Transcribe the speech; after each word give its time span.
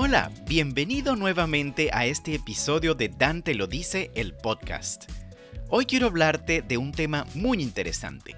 Hola, 0.00 0.30
bienvenido 0.46 1.16
nuevamente 1.16 1.90
a 1.92 2.06
este 2.06 2.32
episodio 2.36 2.94
de 2.94 3.08
Dante 3.08 3.56
lo 3.56 3.66
dice, 3.66 4.12
el 4.14 4.32
podcast. 4.32 5.10
Hoy 5.70 5.86
quiero 5.86 6.06
hablarte 6.06 6.62
de 6.62 6.78
un 6.78 6.92
tema 6.92 7.26
muy 7.34 7.60
interesante. 7.60 8.36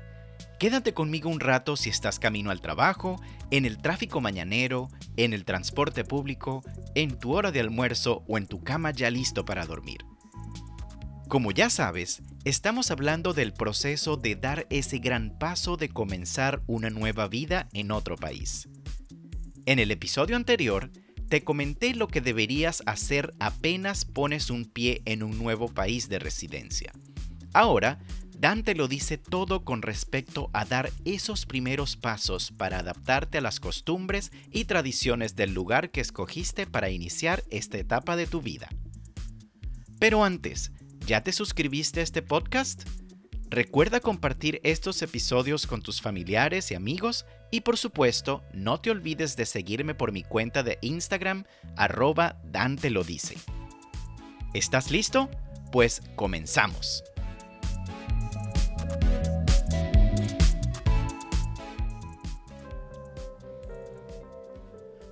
Quédate 0.58 0.94
conmigo 0.94 1.28
un 1.28 1.38
rato 1.38 1.76
si 1.76 1.90
estás 1.90 2.18
camino 2.18 2.50
al 2.50 2.62
trabajo, 2.62 3.20
en 3.50 3.66
el 3.66 3.76
tráfico 3.76 4.22
mañanero, 4.22 4.88
en 5.18 5.34
el 5.34 5.44
transporte 5.44 6.02
público, 6.02 6.62
en 6.94 7.18
tu 7.18 7.34
hora 7.34 7.52
de 7.52 7.60
almuerzo 7.60 8.24
o 8.26 8.38
en 8.38 8.46
tu 8.46 8.64
cama 8.64 8.92
ya 8.92 9.10
listo 9.10 9.44
para 9.44 9.66
dormir. 9.66 9.98
Como 11.28 11.50
ya 11.50 11.68
sabes, 11.68 12.22
estamos 12.46 12.90
hablando 12.90 13.34
del 13.34 13.52
proceso 13.52 14.16
de 14.16 14.34
dar 14.34 14.66
ese 14.70 14.98
gran 14.98 15.36
paso 15.38 15.76
de 15.76 15.90
comenzar 15.90 16.62
una 16.66 16.88
nueva 16.88 17.28
vida 17.28 17.68
en 17.74 17.90
otro 17.90 18.16
país. 18.16 18.66
En 19.66 19.78
el 19.78 19.90
episodio 19.90 20.36
anterior, 20.36 20.90
te 21.30 21.44
comenté 21.44 21.94
lo 21.94 22.08
que 22.08 22.20
deberías 22.20 22.82
hacer 22.86 23.34
apenas 23.38 24.04
pones 24.04 24.50
un 24.50 24.64
pie 24.64 25.00
en 25.04 25.22
un 25.22 25.38
nuevo 25.38 25.68
país 25.68 26.08
de 26.08 26.18
residencia. 26.18 26.92
Ahora, 27.52 28.00
Dante 28.36 28.74
lo 28.74 28.88
dice 28.88 29.16
todo 29.16 29.64
con 29.64 29.82
respecto 29.82 30.50
a 30.52 30.64
dar 30.64 30.90
esos 31.04 31.46
primeros 31.46 31.96
pasos 31.96 32.50
para 32.50 32.80
adaptarte 32.80 33.38
a 33.38 33.42
las 33.42 33.60
costumbres 33.60 34.32
y 34.50 34.64
tradiciones 34.64 35.36
del 35.36 35.54
lugar 35.54 35.92
que 35.92 36.00
escogiste 36.00 36.66
para 36.66 36.90
iniciar 36.90 37.44
esta 37.50 37.78
etapa 37.78 38.16
de 38.16 38.26
tu 38.26 38.42
vida. 38.42 38.68
Pero 40.00 40.24
antes, 40.24 40.72
¿ya 41.06 41.22
te 41.22 41.30
suscribiste 41.30 42.00
a 42.00 42.02
este 42.02 42.22
podcast? 42.22 42.82
Recuerda 43.50 43.98
compartir 43.98 44.60
estos 44.62 45.02
episodios 45.02 45.66
con 45.66 45.82
tus 45.82 46.00
familiares 46.00 46.70
y 46.70 46.76
amigos 46.76 47.26
y 47.50 47.62
por 47.62 47.76
supuesto 47.76 48.44
no 48.52 48.80
te 48.80 48.92
olvides 48.92 49.34
de 49.34 49.44
seguirme 49.44 49.92
por 49.92 50.12
mi 50.12 50.22
cuenta 50.22 50.62
de 50.62 50.78
Instagram 50.82 51.42
arroba 51.76 52.40
Dante 52.44 52.90
lo 52.90 53.02
dice. 53.02 53.36
¿Estás 54.54 54.92
listo? 54.92 55.28
Pues 55.72 56.00
comenzamos. 56.14 57.02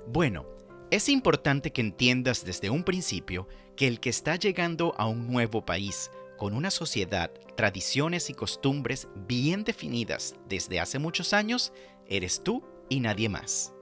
Bueno, 0.07 0.47
es 0.93 1.09
importante 1.09 1.73
que 1.73 1.81
entiendas 1.81 2.45
desde 2.45 2.71
un 2.71 2.85
principio 2.85 3.49
que 3.75 3.89
el 3.89 3.99
que 3.99 4.11
está 4.11 4.37
llegando 4.37 4.95
a 4.97 5.09
un 5.09 5.27
nuevo 5.27 5.67
país 5.67 6.13
con 6.39 6.55
una 6.55 6.71
sociedad, 6.71 7.31
tradiciones 7.57 8.31
y 8.31 8.35
costumbres 8.35 9.09
bien 9.27 9.65
definidas 9.65 10.37
desde 10.49 10.81
hace 10.81 10.99
muchos 10.99 11.35
años, 11.35 11.73
eres 12.07 12.43
tú 12.43 12.65
y 12.89 13.01
nadie 13.01 13.29
más. 13.29 13.75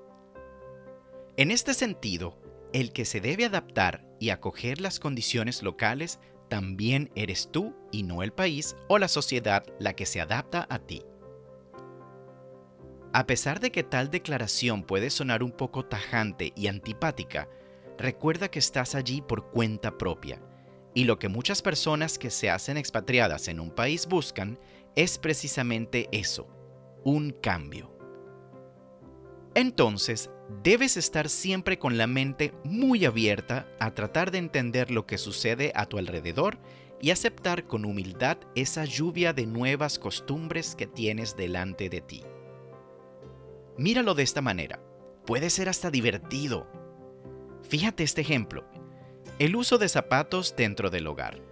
En 1.37 1.53
este 1.53 1.75
sentido, 1.75 2.37
el 2.73 2.93
que 2.93 3.05
se 3.05 3.21
debe 3.21 3.45
adaptar 3.45 4.05
y 4.19 4.31
acoger 4.31 4.81
las 4.81 4.99
condiciones 4.99 5.63
locales 5.63 6.19
también 6.49 7.11
eres 7.15 7.51
tú 7.53 7.77
y 7.93 8.03
no 8.03 8.23
el 8.23 8.33
país 8.33 8.75
o 8.89 8.99
la 8.99 9.09
sociedad 9.09 9.65
la 9.79 9.95
que 9.95 10.07
se 10.07 10.21
adapta 10.21 10.67
a 10.69 10.79
ti. 10.79 11.05
A 13.13 13.27
pesar 13.27 13.61
de 13.61 13.71
que 13.71 13.83
tal 13.83 14.11
declaración 14.11 14.83
puede 14.83 15.11
sonar 15.11 15.43
un 15.43 15.53
poco 15.53 15.85
tajante 15.85 16.53
y 16.57 16.69
antipática, 16.69 17.49
recuerda 17.99 18.51
que 18.51 18.59
estás 18.59 18.95
allí 18.95 19.23
por 19.23 19.51
cuenta 19.51 19.97
propia 19.99 20.41
y 20.97 21.05
lo 21.05 21.19
que 21.19 21.29
muchas 21.29 21.61
personas 21.61 22.19
que 22.19 22.31
se 22.31 22.49
hacen 22.49 22.79
expatriadas 22.79 23.49
en 23.49 23.61
un 23.61 23.71
país 23.71 24.07
buscan 24.07 24.59
es 24.95 25.19
precisamente 25.19 26.09
eso, 26.11 26.49
un 27.05 27.33
cambio. 27.33 27.95
Entonces, 29.55 30.31
debes 30.63 30.97
estar 30.97 31.29
siempre 31.29 31.79
con 31.79 31.99
la 31.99 32.07
mente 32.07 32.55
muy 32.65 33.05
abierta 33.05 33.69
a 33.79 33.93
tratar 33.93 34.31
de 34.31 34.39
entender 34.39 34.91
lo 34.91 35.07
que 35.07 35.19
sucede 35.19 35.71
a 35.75 35.85
tu 35.85 35.99
alrededor 35.99 36.59
y 36.99 37.11
aceptar 37.11 37.67
con 37.67 37.85
humildad 37.85 38.39
esa 38.55 38.87
lluvia 38.87 39.35
de 39.35 39.45
nuevas 39.45 39.99
costumbres 39.99 40.75
que 40.75 40.87
tienes 40.87 41.37
delante 41.37 41.91
de 41.91 42.01
ti. 42.01 42.23
Míralo 43.77 44.15
de 44.15 44.23
esta 44.23 44.41
manera, 44.41 44.81
puede 45.27 45.51
ser 45.51 45.69
hasta 45.69 45.91
divertido. 45.91 46.67
Fíjate 47.69 48.03
este 48.03 48.23
ejemplo, 48.23 48.65
el 49.39 49.55
uso 49.55 49.77
de 49.77 49.91
zapatos 49.91 50.55
dentro 50.57 50.89
del 50.89 51.07
hogar. 51.07 51.43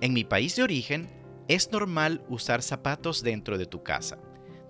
En 0.00 0.14
mi 0.14 0.24
país 0.24 0.56
de 0.56 0.62
origen, 0.62 1.10
es 1.46 1.70
normal 1.70 2.24
usar 2.30 2.62
zapatos 2.62 3.22
dentro 3.22 3.58
de 3.58 3.66
tu 3.66 3.82
casa. 3.82 4.18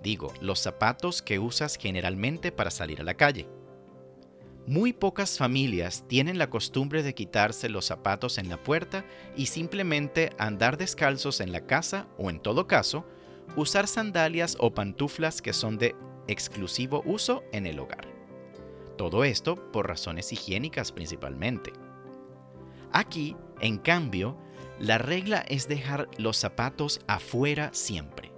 Digo, 0.02 0.32
los 0.40 0.58
zapatos 0.58 1.22
que 1.22 1.38
usas 1.38 1.76
generalmente 1.76 2.50
para 2.50 2.72
salir 2.72 3.00
a 3.00 3.04
la 3.04 3.14
calle. 3.14 3.48
Muy 4.66 4.92
pocas 4.92 5.38
familias 5.38 6.04
tienen 6.08 6.36
la 6.36 6.50
costumbre 6.50 7.04
de 7.04 7.14
quitarse 7.14 7.68
los 7.68 7.84
zapatos 7.84 8.38
en 8.38 8.48
la 8.48 8.60
puerta 8.60 9.04
y 9.36 9.46
simplemente 9.46 10.30
andar 10.36 10.76
descalzos 10.78 11.40
en 11.40 11.52
la 11.52 11.64
casa 11.66 12.08
o 12.18 12.28
en 12.28 12.40
todo 12.40 12.66
caso, 12.66 13.06
usar 13.54 13.86
sandalias 13.86 14.56
o 14.58 14.74
pantuflas 14.74 15.40
que 15.40 15.52
son 15.52 15.78
de 15.78 15.94
exclusivo 16.26 17.04
uso 17.06 17.44
en 17.52 17.66
el 17.66 17.78
hogar. 17.78 18.08
Todo 18.98 19.22
esto 19.22 19.70
por 19.70 19.86
razones 19.86 20.32
higiénicas 20.32 20.90
principalmente. 20.90 21.72
Aquí, 22.92 23.36
en 23.60 23.78
cambio, 23.78 24.36
la 24.78 24.98
regla 24.98 25.44
es 25.48 25.68
dejar 25.68 26.08
los 26.18 26.36
zapatos 26.36 27.00
afuera 27.06 27.70
siempre. 27.72 28.32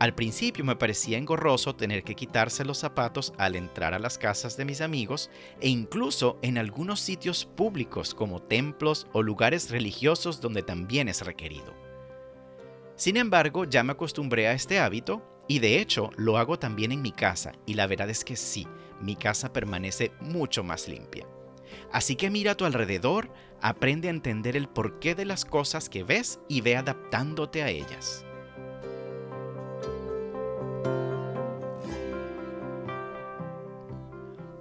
Al 0.00 0.14
principio 0.14 0.64
me 0.64 0.76
parecía 0.76 1.18
engorroso 1.18 1.76
tener 1.76 2.02
que 2.04 2.14
quitarse 2.14 2.64
los 2.64 2.78
zapatos 2.78 3.34
al 3.36 3.54
entrar 3.54 3.92
a 3.92 3.98
las 3.98 4.16
casas 4.16 4.56
de 4.56 4.64
mis 4.64 4.80
amigos 4.80 5.30
e 5.60 5.68
incluso 5.68 6.38
en 6.40 6.56
algunos 6.56 7.00
sitios 7.00 7.44
públicos 7.44 8.14
como 8.14 8.40
templos 8.40 9.06
o 9.12 9.22
lugares 9.22 9.70
religiosos 9.70 10.40
donde 10.40 10.62
también 10.62 11.08
es 11.08 11.24
requerido. 11.24 11.74
Sin 12.96 13.18
embargo, 13.18 13.64
ya 13.64 13.82
me 13.82 13.92
acostumbré 13.92 14.48
a 14.48 14.54
este 14.54 14.78
hábito 14.78 15.22
y 15.48 15.58
de 15.58 15.80
hecho 15.80 16.10
lo 16.16 16.38
hago 16.38 16.58
también 16.58 16.92
en 16.92 17.02
mi 17.02 17.12
casa 17.12 17.52
y 17.66 17.74
la 17.74 17.86
verdad 17.86 18.08
es 18.08 18.24
que 18.24 18.36
sí, 18.36 18.66
mi 19.02 19.16
casa 19.16 19.52
permanece 19.52 20.12
mucho 20.20 20.64
más 20.64 20.88
limpia. 20.88 21.26
Así 21.92 22.16
que 22.16 22.30
mira 22.30 22.52
a 22.52 22.56
tu 22.56 22.64
alrededor, 22.64 23.32
aprende 23.60 24.08
a 24.08 24.12
entender 24.12 24.56
el 24.56 24.68
porqué 24.68 25.14
de 25.14 25.24
las 25.24 25.44
cosas 25.44 25.88
que 25.88 26.04
ves 26.04 26.40
y 26.48 26.60
ve 26.60 26.76
adaptándote 26.76 27.62
a 27.62 27.68
ellas. 27.68 28.24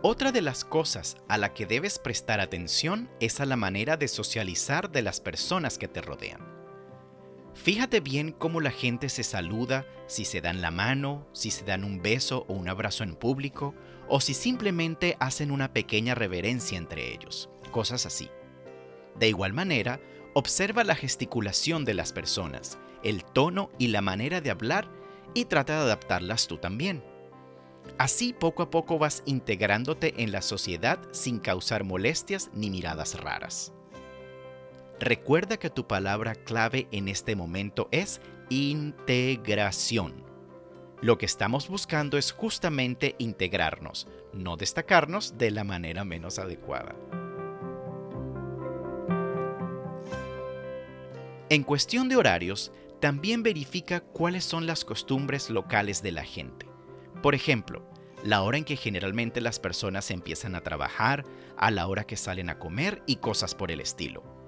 Otra 0.01 0.31
de 0.31 0.41
las 0.41 0.63
cosas 0.63 1.17
a 1.27 1.37
la 1.37 1.53
que 1.53 1.65
debes 1.65 1.99
prestar 1.99 2.39
atención 2.39 3.09
es 3.19 3.41
a 3.41 3.45
la 3.45 3.57
manera 3.57 3.97
de 3.97 4.07
socializar 4.07 4.89
de 4.89 5.01
las 5.01 5.19
personas 5.19 5.77
que 5.77 5.89
te 5.89 6.01
rodean. 6.01 6.48
Fíjate 7.61 7.99
bien 7.99 8.31
cómo 8.31 8.61
la 8.61 8.71
gente 8.71 9.09
se 9.09 9.21
saluda, 9.21 9.85
si 10.07 10.23
se 10.23 10.39
dan 10.39 10.61
la 10.61 10.71
mano, 10.71 11.27
si 11.33 11.51
se 11.51 11.65
dan 11.65 11.83
un 11.83 12.01
beso 12.01 12.45
o 12.47 12.53
un 12.53 12.69
abrazo 12.69 13.03
en 13.03 13.15
público, 13.15 13.75
o 14.07 14.21
si 14.21 14.33
simplemente 14.33 15.17
hacen 15.19 15.51
una 15.51 15.73
pequeña 15.73 16.15
reverencia 16.15 16.77
entre 16.77 17.13
ellos, 17.13 17.49
cosas 17.71 18.05
así. 18.05 18.29
De 19.19 19.27
igual 19.27 19.51
manera, 19.51 19.99
observa 20.33 20.85
la 20.85 20.95
gesticulación 20.95 21.83
de 21.83 21.95
las 21.95 22.13
personas, 22.13 22.79
el 23.03 23.25
tono 23.25 23.71
y 23.77 23.89
la 23.89 24.01
manera 24.01 24.39
de 24.39 24.51
hablar 24.51 24.89
y 25.33 25.43
trata 25.43 25.73
de 25.75 25.81
adaptarlas 25.81 26.47
tú 26.47 26.59
también. 26.59 27.03
Así 27.97 28.31
poco 28.31 28.63
a 28.63 28.69
poco 28.69 28.97
vas 28.97 29.21
integrándote 29.25 30.13
en 30.23 30.31
la 30.31 30.41
sociedad 30.41 30.97
sin 31.11 31.39
causar 31.39 31.83
molestias 31.83 32.51
ni 32.53 32.69
miradas 32.69 33.19
raras. 33.19 33.73
Recuerda 34.99 35.57
que 35.57 35.69
tu 35.69 35.87
palabra 35.87 36.35
clave 36.35 36.89
en 36.91 37.07
este 37.07 37.33
momento 37.33 37.87
es 37.91 38.19
integración. 38.49 40.25
Lo 41.01 41.17
que 41.17 41.25
estamos 41.25 41.69
buscando 41.69 42.17
es 42.17 42.33
justamente 42.33 43.15
integrarnos, 43.17 44.09
no 44.33 44.57
destacarnos 44.57 45.37
de 45.37 45.51
la 45.51 45.63
manera 45.63 46.03
menos 46.03 46.37
adecuada. 46.37 46.95
En 51.49 51.63
cuestión 51.63 52.09
de 52.09 52.17
horarios, 52.17 52.73
también 52.99 53.41
verifica 53.41 54.01
cuáles 54.01 54.43
son 54.43 54.67
las 54.67 54.83
costumbres 54.83 55.49
locales 55.49 56.03
de 56.03 56.11
la 56.11 56.25
gente. 56.25 56.67
Por 57.23 57.35
ejemplo, 57.35 57.89
la 58.25 58.41
hora 58.41 58.57
en 58.57 58.65
que 58.65 58.75
generalmente 58.75 59.39
las 59.39 59.59
personas 59.59 60.11
empiezan 60.11 60.55
a 60.55 60.61
trabajar, 60.61 61.23
a 61.55 61.71
la 61.71 61.87
hora 61.87 62.03
que 62.03 62.17
salen 62.17 62.49
a 62.49 62.59
comer 62.59 63.01
y 63.05 63.15
cosas 63.15 63.55
por 63.55 63.71
el 63.71 63.79
estilo. 63.79 64.38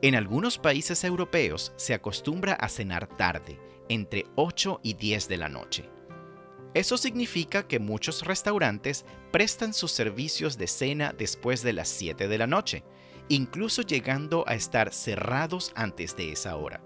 En 0.00 0.14
algunos 0.14 0.58
países 0.58 1.02
europeos 1.02 1.72
se 1.74 1.92
acostumbra 1.92 2.52
a 2.52 2.68
cenar 2.68 3.08
tarde, 3.08 3.58
entre 3.88 4.26
8 4.36 4.78
y 4.84 4.94
10 4.94 5.26
de 5.26 5.36
la 5.36 5.48
noche. 5.48 5.90
Eso 6.72 6.96
significa 6.96 7.66
que 7.66 7.80
muchos 7.80 8.22
restaurantes 8.24 9.04
prestan 9.32 9.74
sus 9.74 9.90
servicios 9.90 10.56
de 10.56 10.68
cena 10.68 11.12
después 11.18 11.62
de 11.62 11.72
las 11.72 11.88
7 11.88 12.28
de 12.28 12.38
la 12.38 12.46
noche, 12.46 12.84
incluso 13.28 13.82
llegando 13.82 14.44
a 14.46 14.54
estar 14.54 14.92
cerrados 14.92 15.72
antes 15.74 16.14
de 16.14 16.30
esa 16.30 16.54
hora. 16.54 16.80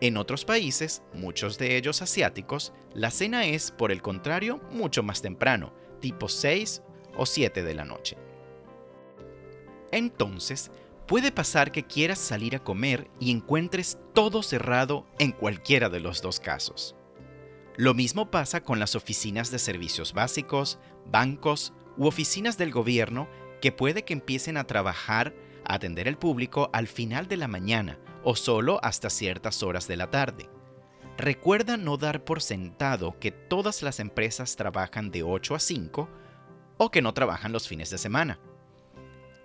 En 0.00 0.16
otros 0.16 0.44
países, 0.44 1.02
muchos 1.12 1.56
de 1.56 1.76
ellos 1.76 2.02
asiáticos, 2.02 2.72
la 2.92 3.12
cena 3.12 3.46
es, 3.46 3.70
por 3.70 3.92
el 3.92 4.02
contrario, 4.02 4.60
mucho 4.72 5.04
más 5.04 5.22
temprano, 5.22 5.72
tipo 6.00 6.28
6 6.28 6.82
o 7.16 7.26
7 7.26 7.62
de 7.62 7.74
la 7.74 7.84
noche. 7.84 8.16
Entonces, 9.92 10.72
puede 11.06 11.32
pasar 11.32 11.72
que 11.72 11.84
quieras 11.84 12.18
salir 12.18 12.56
a 12.56 12.62
comer 12.62 13.10
y 13.20 13.30
encuentres 13.30 13.98
todo 14.14 14.42
cerrado 14.42 15.06
en 15.18 15.32
cualquiera 15.32 15.88
de 15.88 16.00
los 16.00 16.22
dos 16.22 16.40
casos. 16.40 16.96
Lo 17.76 17.94
mismo 17.94 18.30
pasa 18.30 18.62
con 18.62 18.78
las 18.78 18.94
oficinas 18.94 19.50
de 19.50 19.58
servicios 19.58 20.12
básicos, 20.12 20.78
bancos 21.06 21.72
u 21.96 22.06
oficinas 22.06 22.58
del 22.58 22.70
gobierno 22.70 23.28
que 23.60 23.72
puede 23.72 24.04
que 24.04 24.12
empiecen 24.12 24.56
a 24.56 24.64
trabajar, 24.64 25.34
a 25.64 25.74
atender 25.74 26.08
al 26.08 26.18
público 26.18 26.68
al 26.72 26.86
final 26.86 27.28
de 27.28 27.36
la 27.36 27.48
mañana 27.48 27.98
o 28.24 28.36
solo 28.36 28.78
hasta 28.82 29.10
ciertas 29.10 29.62
horas 29.62 29.88
de 29.88 29.96
la 29.96 30.10
tarde. 30.10 30.50
Recuerda 31.16 31.76
no 31.76 31.96
dar 31.96 32.24
por 32.24 32.42
sentado 32.42 33.18
que 33.18 33.30
todas 33.30 33.82
las 33.82 34.00
empresas 34.00 34.56
trabajan 34.56 35.10
de 35.10 35.22
8 35.22 35.54
a 35.54 35.58
5 35.58 36.08
o 36.78 36.90
que 36.90 37.02
no 37.02 37.14
trabajan 37.14 37.52
los 37.52 37.68
fines 37.68 37.90
de 37.90 37.98
semana. 37.98 38.40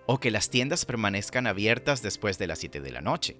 O 0.07 0.19
que 0.19 0.31
las 0.31 0.49
tiendas 0.49 0.85
permanezcan 0.85 1.45
abiertas 1.45 2.01
después 2.01 2.39
de 2.39 2.47
las 2.47 2.59
7 2.59 2.81
de 2.81 2.91
la 2.91 3.01
noche. 3.01 3.37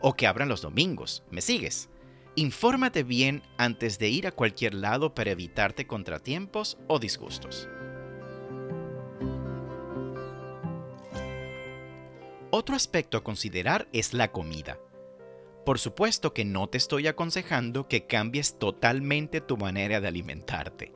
O 0.00 0.14
que 0.14 0.26
abran 0.26 0.48
los 0.48 0.62
domingos. 0.62 1.22
¿Me 1.30 1.42
sigues? 1.42 1.90
Infórmate 2.36 3.02
bien 3.02 3.42
antes 3.58 3.98
de 3.98 4.08
ir 4.08 4.26
a 4.26 4.32
cualquier 4.32 4.72
lado 4.72 5.14
para 5.14 5.32
evitarte 5.32 5.86
contratiempos 5.86 6.78
o 6.86 6.98
disgustos. 6.98 7.68
Otro 12.52 12.76
aspecto 12.76 13.16
a 13.18 13.24
considerar 13.24 13.88
es 13.92 14.14
la 14.14 14.32
comida. 14.32 14.78
Por 15.64 15.78
supuesto 15.78 16.32
que 16.32 16.44
no 16.44 16.68
te 16.68 16.78
estoy 16.78 17.06
aconsejando 17.06 17.86
que 17.86 18.06
cambies 18.06 18.58
totalmente 18.58 19.40
tu 19.40 19.56
manera 19.56 20.00
de 20.00 20.08
alimentarte. 20.08 20.92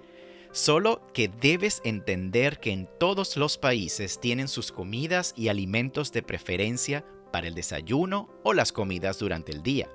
Solo 0.54 1.02
que 1.12 1.26
debes 1.26 1.82
entender 1.84 2.60
que 2.60 2.70
en 2.70 2.88
todos 3.00 3.36
los 3.36 3.58
países 3.58 4.20
tienen 4.20 4.46
sus 4.46 4.70
comidas 4.70 5.34
y 5.36 5.48
alimentos 5.48 6.12
de 6.12 6.22
preferencia 6.22 7.04
para 7.32 7.48
el 7.48 7.56
desayuno 7.56 8.30
o 8.44 8.54
las 8.54 8.70
comidas 8.70 9.18
durante 9.18 9.50
el 9.50 9.64
día. 9.64 9.88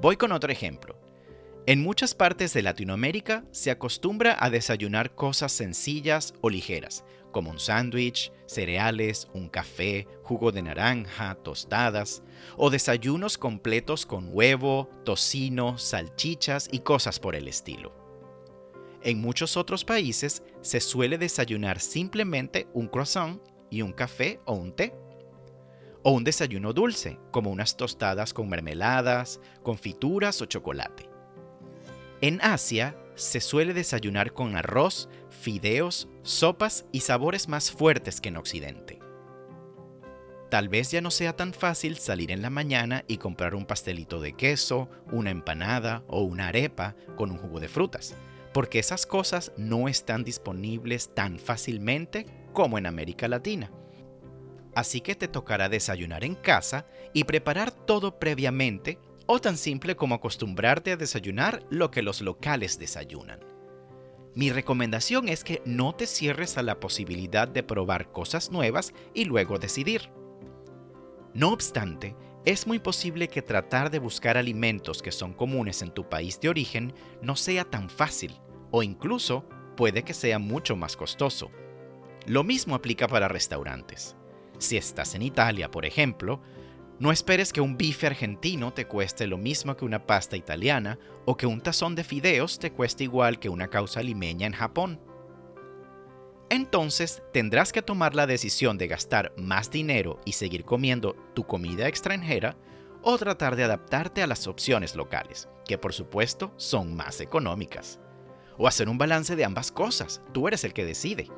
Voy 0.00 0.16
con 0.16 0.30
otro 0.30 0.52
ejemplo. 0.52 0.96
En 1.66 1.82
muchas 1.82 2.14
partes 2.14 2.52
de 2.52 2.62
Latinoamérica 2.62 3.44
se 3.50 3.72
acostumbra 3.72 4.36
a 4.38 4.48
desayunar 4.48 5.16
cosas 5.16 5.50
sencillas 5.50 6.34
o 6.40 6.50
ligeras, 6.50 7.02
como 7.32 7.50
un 7.50 7.58
sándwich, 7.58 8.30
cereales, 8.46 9.26
un 9.34 9.48
café, 9.48 10.06
jugo 10.22 10.52
de 10.52 10.62
naranja, 10.62 11.34
tostadas, 11.34 12.22
o 12.56 12.70
desayunos 12.70 13.38
completos 13.38 14.06
con 14.06 14.28
huevo, 14.30 14.88
tocino, 15.04 15.78
salchichas 15.78 16.68
y 16.70 16.78
cosas 16.78 17.18
por 17.18 17.34
el 17.34 17.48
estilo. 17.48 18.09
En 19.02 19.20
muchos 19.20 19.56
otros 19.56 19.84
países 19.84 20.42
se 20.60 20.80
suele 20.80 21.16
desayunar 21.16 21.80
simplemente 21.80 22.68
un 22.74 22.86
croissant 22.86 23.40
y 23.70 23.80
un 23.80 23.92
café 23.92 24.40
o 24.44 24.54
un 24.54 24.72
té. 24.72 24.94
O 26.02 26.12
un 26.12 26.24
desayuno 26.24 26.72
dulce, 26.72 27.18
como 27.30 27.50
unas 27.50 27.76
tostadas 27.76 28.34
con 28.34 28.48
mermeladas, 28.48 29.40
confituras 29.62 30.42
o 30.42 30.46
chocolate. 30.46 31.08
En 32.20 32.40
Asia 32.42 32.96
se 33.14 33.40
suele 33.40 33.72
desayunar 33.72 34.34
con 34.34 34.54
arroz, 34.54 35.08
fideos, 35.30 36.08
sopas 36.22 36.84
y 36.92 37.00
sabores 37.00 37.48
más 37.48 37.70
fuertes 37.70 38.20
que 38.20 38.28
en 38.28 38.36
Occidente. 38.36 38.98
Tal 40.50 40.68
vez 40.68 40.90
ya 40.90 41.00
no 41.00 41.10
sea 41.10 41.36
tan 41.36 41.54
fácil 41.54 41.96
salir 41.96 42.32
en 42.32 42.42
la 42.42 42.50
mañana 42.50 43.04
y 43.06 43.18
comprar 43.18 43.54
un 43.54 43.66
pastelito 43.66 44.20
de 44.20 44.32
queso, 44.32 44.90
una 45.12 45.30
empanada 45.30 46.02
o 46.08 46.22
una 46.22 46.48
arepa 46.48 46.96
con 47.16 47.30
un 47.30 47.38
jugo 47.38 47.60
de 47.60 47.68
frutas 47.68 48.14
porque 48.52 48.78
esas 48.78 49.06
cosas 49.06 49.52
no 49.56 49.88
están 49.88 50.24
disponibles 50.24 51.14
tan 51.14 51.38
fácilmente 51.38 52.26
como 52.52 52.78
en 52.78 52.86
América 52.86 53.28
Latina. 53.28 53.70
Así 54.74 55.00
que 55.00 55.14
te 55.14 55.28
tocará 55.28 55.68
desayunar 55.68 56.24
en 56.24 56.34
casa 56.34 56.86
y 57.12 57.24
preparar 57.24 57.70
todo 57.70 58.18
previamente 58.18 58.98
o 59.26 59.40
tan 59.40 59.56
simple 59.56 59.96
como 59.96 60.14
acostumbrarte 60.14 60.92
a 60.92 60.96
desayunar 60.96 61.64
lo 61.70 61.90
que 61.90 62.02
los 62.02 62.20
locales 62.20 62.78
desayunan. 62.78 63.40
Mi 64.34 64.50
recomendación 64.50 65.28
es 65.28 65.42
que 65.42 65.60
no 65.64 65.94
te 65.94 66.06
cierres 66.06 66.56
a 66.56 66.62
la 66.62 66.78
posibilidad 66.78 67.48
de 67.48 67.64
probar 67.64 68.12
cosas 68.12 68.50
nuevas 68.50 68.92
y 69.12 69.24
luego 69.24 69.58
decidir. 69.58 70.10
No 71.34 71.52
obstante, 71.52 72.14
es 72.46 72.66
muy 72.66 72.78
posible 72.78 73.28
que 73.28 73.42
tratar 73.42 73.90
de 73.90 73.98
buscar 73.98 74.38
alimentos 74.38 75.02
que 75.02 75.12
son 75.12 75.34
comunes 75.34 75.82
en 75.82 75.90
tu 75.90 76.08
país 76.08 76.40
de 76.40 76.48
origen 76.48 76.94
no 77.20 77.36
sea 77.36 77.64
tan 77.64 77.90
fácil 77.90 78.40
o 78.70 78.82
incluso 78.82 79.44
puede 79.76 80.04
que 80.04 80.14
sea 80.14 80.38
mucho 80.38 80.74
más 80.74 80.96
costoso. 80.96 81.50
Lo 82.26 82.42
mismo 82.42 82.74
aplica 82.74 83.08
para 83.08 83.28
restaurantes. 83.28 84.16
Si 84.58 84.76
estás 84.76 85.14
en 85.14 85.22
Italia, 85.22 85.70
por 85.70 85.84
ejemplo, 85.84 86.40
no 86.98 87.12
esperes 87.12 87.52
que 87.52 87.60
un 87.60 87.76
bife 87.76 88.06
argentino 88.06 88.72
te 88.72 88.86
cueste 88.86 89.26
lo 89.26 89.38
mismo 89.38 89.76
que 89.76 89.84
una 89.84 90.06
pasta 90.06 90.36
italiana 90.36 90.98
o 91.24 91.36
que 91.36 91.46
un 91.46 91.60
tazón 91.60 91.94
de 91.94 92.04
fideos 92.04 92.58
te 92.58 92.72
cueste 92.72 93.04
igual 93.04 93.38
que 93.38 93.48
una 93.48 93.68
causa 93.68 94.02
limeña 94.02 94.46
en 94.46 94.52
Japón. 94.52 95.00
Entonces 96.50 97.22
tendrás 97.32 97.72
que 97.72 97.80
tomar 97.80 98.16
la 98.16 98.26
decisión 98.26 98.76
de 98.76 98.88
gastar 98.88 99.32
más 99.36 99.70
dinero 99.70 100.20
y 100.24 100.32
seguir 100.32 100.64
comiendo 100.64 101.14
tu 101.32 101.46
comida 101.46 101.86
extranjera 101.86 102.56
o 103.02 103.16
tratar 103.18 103.54
de 103.54 103.62
adaptarte 103.62 104.20
a 104.20 104.26
las 104.26 104.48
opciones 104.48 104.96
locales, 104.96 105.48
que 105.64 105.78
por 105.78 105.92
supuesto 105.92 106.52
son 106.56 106.96
más 106.96 107.20
económicas. 107.20 108.00
O 108.58 108.66
hacer 108.66 108.88
un 108.88 108.98
balance 108.98 109.36
de 109.36 109.44
ambas 109.44 109.70
cosas, 109.70 110.22
tú 110.32 110.48
eres 110.48 110.64
el 110.64 110.72
que 110.72 110.84
decide. 110.84 111.28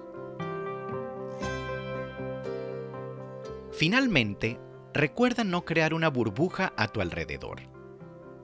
Finalmente, 3.70 4.59
recuerda 4.94 5.44
no 5.44 5.67
crear 5.67 5.93
una 5.93 6.09
burbuja 6.09 6.73
a 6.79 6.88
tu 6.88 7.03
alrededor. 7.03 7.61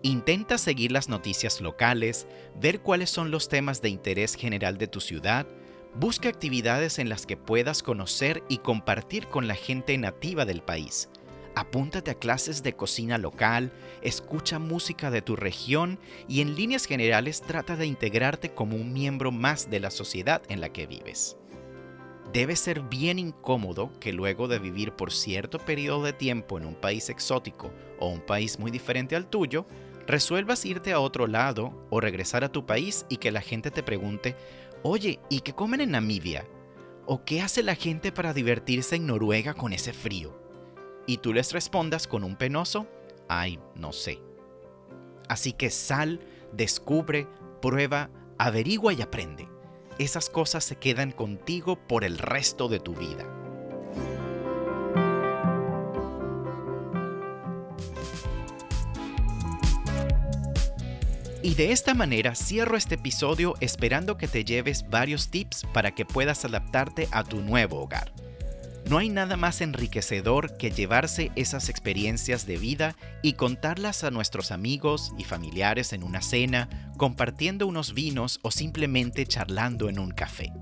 Intenta 0.03 0.59
seguir 0.59 0.93
las 0.93 1.09
noticias 1.09 1.63
locales, 1.63 2.27
ver 2.55 2.81
cuáles 2.81 3.09
son 3.09 3.31
los 3.31 3.49
temas 3.49 3.81
de 3.81 3.89
interés 3.89 4.35
general 4.35 4.77
de 4.77 4.87
tu 4.87 5.01
ciudad 5.01 5.47
Busca 5.95 6.29
actividades 6.29 6.99
en 6.99 7.09
las 7.09 7.27
que 7.27 7.37
puedas 7.37 7.83
conocer 7.83 8.43
y 8.49 8.59
compartir 8.59 9.27
con 9.29 9.49
la 9.49 9.55
gente 9.55 9.97
nativa 9.99 10.45
del 10.45 10.63
país. 10.63 11.09
Apúntate 11.57 12.13
a 12.13 12.15
clases 12.15 12.63
de 12.63 12.75
cocina 12.75 13.19
local, 13.19 13.73
escucha 14.01 14.61
música 14.61 15.11
de 15.11 15.23
tu 15.23 15.35
región 15.35 15.99
y 16.29 16.41
en 16.41 16.55
líneas 16.55 16.85
generales 16.85 17.41
trata 17.41 17.75
de 17.75 17.87
integrarte 17.87 18.55
como 18.55 18.77
un 18.77 18.93
miembro 18.93 19.33
más 19.33 19.69
de 19.69 19.81
la 19.81 19.91
sociedad 19.91 20.41
en 20.49 20.61
la 20.61 20.69
que 20.69 20.87
vives. 20.87 21.37
Debe 22.33 22.55
ser 22.55 22.83
bien 22.83 23.19
incómodo 23.19 23.91
que 23.99 24.13
luego 24.13 24.47
de 24.47 24.59
vivir 24.59 24.93
por 24.93 25.11
cierto 25.11 25.59
periodo 25.59 26.05
de 26.05 26.13
tiempo 26.13 26.59
en 26.59 26.67
un 26.67 26.75
país 26.75 27.09
exótico 27.09 27.73
o 27.99 28.09
un 28.09 28.21
país 28.21 28.59
muy 28.59 28.71
diferente 28.71 29.17
al 29.17 29.27
tuyo, 29.27 29.67
resuelvas 30.07 30.65
irte 30.65 30.93
a 30.93 31.01
otro 31.01 31.27
lado 31.27 31.87
o 31.91 32.01
regresar 32.01 32.45
a 32.45 32.53
tu 32.53 32.67
país 32.67 33.05
y 33.09 33.17
que 33.17 33.33
la 33.33 33.41
gente 33.41 33.71
te 33.71 33.83
pregunte, 33.83 34.37
Oye, 34.83 35.19
¿y 35.29 35.41
qué 35.41 35.53
comen 35.55 35.81
en 35.81 35.91
Namibia? 35.91 36.47
¿O 37.05 37.25
qué 37.25 37.43
hace 37.43 37.65
la 37.65 37.75
gente 37.75 38.13
para 38.13 38.33
divertirse 38.33 38.95
en 38.95 39.07
Noruega 39.07 39.55
con 39.55 39.73
ese 39.73 39.93
frío? 39.93 40.41
Y 41.07 41.17
tú 41.19 41.33
les 41.33 41.53
respondas 41.53 42.07
con 42.07 42.23
un 42.23 42.37
penoso, 42.37 42.87
ay, 43.29 43.59
no 43.75 43.93
sé. 43.93 44.23
Así 45.29 45.53
que 45.53 45.71
sal, 45.71 46.21
descubre, 46.53 47.27
prueba, 47.61 48.11
averigua 48.39 48.93
y 48.93 49.03
aprende. 49.03 49.49
Esas 49.99 50.31
cosas 50.31 50.63
se 50.63 50.77
quedan 50.77 51.11
contigo 51.11 51.77
por 51.89 52.05
el 52.05 52.19
resto 52.19 52.69
de 52.69 52.79
tu 52.79 52.95
vida. 52.95 53.27
Y 61.49 61.55
de 61.55 61.73
esta 61.73 61.95
manera 61.95 62.35
cierro 62.35 62.77
este 62.77 62.97
episodio 62.97 63.55
esperando 63.61 64.19
que 64.19 64.29
te 64.29 64.45
lleves 64.45 64.85
varios 64.91 65.31
tips 65.31 65.65
para 65.73 65.93
que 65.95 66.05
puedas 66.05 66.45
adaptarte 66.45 67.09
a 67.11 67.25
tu 67.25 67.41
nuevo 67.41 67.81
hogar. 67.81 68.13
No 68.91 68.99
hay 68.99 69.09
nada 69.09 69.39
más 69.39 69.63
enriquecedor 69.63 70.59
que 70.59 70.71
llevarse 70.71 71.33
esas 71.37 71.71
experiencias 71.71 72.45
de 72.45 72.59
vida 72.59 72.97
y 73.23 73.33
contarlas 73.33 74.05
a 74.05 74.11
nuestros 74.11 74.51
amigos 74.51 75.15
y 75.17 75.25
familiares 75.25 75.95
en 75.95 76.03
una 76.03 76.21
cena, 76.21 76.93
compartiendo 76.99 77.67
unos 77.67 77.95
vinos 77.95 78.41
o 78.43 78.51
simplemente 78.51 79.25
charlando 79.25 79.89
en 79.89 80.01
un 80.01 80.11
café. 80.11 80.53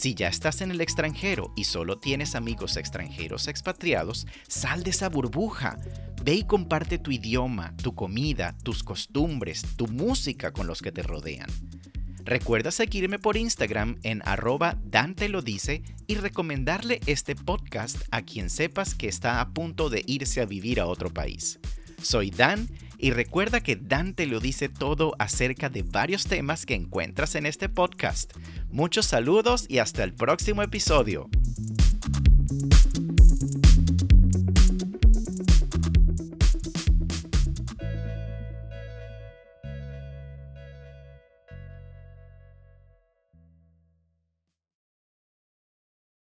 Si 0.00 0.14
ya 0.14 0.28
estás 0.28 0.62
en 0.62 0.70
el 0.70 0.80
extranjero 0.80 1.52
y 1.56 1.64
solo 1.64 1.98
tienes 1.98 2.34
amigos 2.34 2.78
extranjeros 2.78 3.48
expatriados, 3.48 4.26
sal 4.48 4.82
de 4.82 4.92
esa 4.92 5.10
burbuja. 5.10 5.76
Ve 6.24 6.36
y 6.36 6.44
comparte 6.44 6.96
tu 6.96 7.10
idioma, 7.10 7.76
tu 7.76 7.94
comida, 7.94 8.56
tus 8.62 8.82
costumbres, 8.82 9.62
tu 9.76 9.88
música 9.88 10.54
con 10.54 10.66
los 10.66 10.80
que 10.80 10.90
te 10.90 11.02
rodean. 11.02 11.50
Recuerda 12.24 12.70
seguirme 12.70 13.18
por 13.18 13.36
Instagram 13.36 13.98
en 14.02 14.22
arroba 14.24 14.78
Dante 14.86 15.28
lo 15.28 15.42
dice 15.42 15.82
y 16.06 16.14
recomendarle 16.14 17.00
este 17.04 17.36
podcast 17.36 17.98
a 18.10 18.22
quien 18.22 18.48
sepas 18.48 18.94
que 18.94 19.06
está 19.06 19.42
a 19.42 19.50
punto 19.50 19.90
de 19.90 20.02
irse 20.06 20.40
a 20.40 20.46
vivir 20.46 20.80
a 20.80 20.86
otro 20.86 21.12
país. 21.12 21.60
Soy 22.00 22.30
Dan 22.30 22.70
y 23.00 23.12
recuerda 23.12 23.62
que 23.62 23.76
Dante 23.76 24.26
lo 24.26 24.40
dice 24.40 24.68
todo 24.68 25.14
acerca 25.18 25.70
de 25.70 25.82
varios 25.82 26.24
temas 26.24 26.66
que 26.66 26.74
encuentras 26.74 27.34
en 27.34 27.46
este 27.46 27.68
podcast. 27.68 28.32
Muchos 28.70 29.06
saludos 29.06 29.64
y 29.68 29.78
hasta 29.78 30.04
el 30.04 30.12
próximo 30.12 30.62
episodio. 30.62 31.28